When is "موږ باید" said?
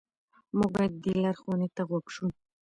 0.57-0.93